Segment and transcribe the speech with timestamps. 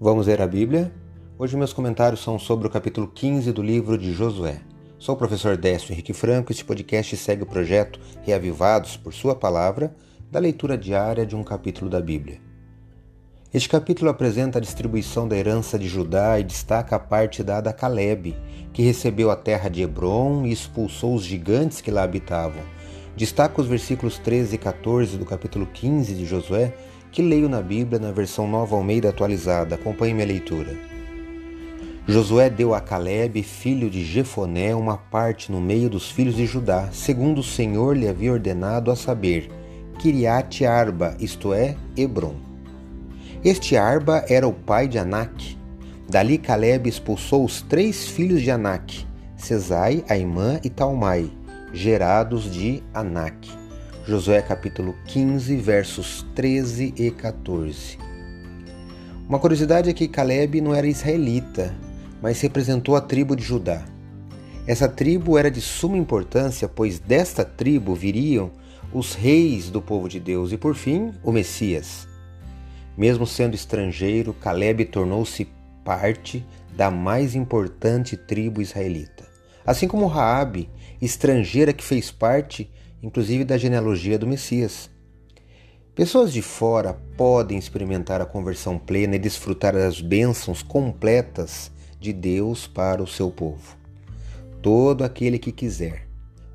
[0.00, 0.92] Vamos ler a Bíblia?
[1.38, 4.60] Hoje meus comentários são sobre o capítulo 15 do livro de Josué.
[4.98, 9.36] Sou o professor Décio Henrique Franco e este podcast segue o projeto Reavivados por Sua
[9.36, 9.94] Palavra,
[10.32, 12.40] da leitura diária de um capítulo da Bíblia.
[13.52, 17.72] Este capítulo apresenta a distribuição da herança de Judá e destaca a parte dada a
[17.72, 18.36] Caleb,
[18.72, 22.62] que recebeu a terra de Hebron e expulsou os gigantes que lá habitavam.
[23.16, 26.74] Destaca os versículos 13 e 14 do capítulo 15 de Josué,
[27.14, 29.76] que leio na Bíblia na versão Nova Almeida atualizada.
[29.76, 30.74] Acompanhe minha leitura.
[32.08, 36.88] Josué deu a Caleb, filho de Jefoné, uma parte no meio dos filhos de Judá,
[36.92, 39.48] segundo o Senhor lhe havia ordenado a saber,
[40.00, 42.34] Kiriat Arba, isto é, Hebron.
[43.44, 45.56] Este Arba era o pai de Anak.
[46.10, 51.30] Dali Caleb expulsou os três filhos de Anak, Cesai, Aimã e Talmai,
[51.72, 53.63] gerados de Anak.
[54.06, 57.96] Josué capítulo 15, versos 13 e 14.
[59.26, 61.74] Uma curiosidade é que Caleb não era israelita,
[62.20, 63.82] mas representou a tribo de Judá.
[64.66, 68.50] Essa tribo era de suma importância, pois desta tribo viriam
[68.92, 72.06] os reis do povo de Deus e, por fim, o Messias.
[72.98, 75.48] Mesmo sendo estrangeiro, Caleb tornou-se
[75.82, 76.44] parte
[76.76, 79.24] da mais importante tribo israelita.
[79.64, 80.68] Assim como Raabe,
[81.00, 82.70] estrangeira que fez parte
[83.04, 84.90] inclusive da genealogia do Messias.
[85.94, 92.66] Pessoas de fora podem experimentar a conversão plena e desfrutar das bênçãos completas de Deus
[92.66, 93.76] para o seu povo.
[94.62, 96.08] Todo aquele que quiser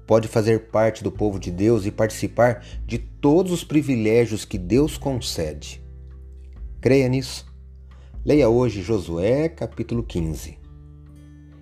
[0.07, 4.97] pode fazer parte do povo de Deus e participar de todos os privilégios que Deus
[4.97, 5.79] concede.
[6.81, 7.45] Creia nisso.
[8.25, 10.57] Leia hoje Josué, capítulo 15.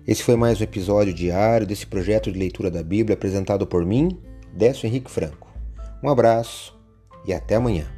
[0.06, 4.18] Esse foi mais um episódio diário desse projeto de leitura da Bíblia apresentado por mim,
[4.58, 5.46] Décio Henrique Franco.
[6.02, 6.76] Um abraço
[7.24, 7.97] e até amanhã.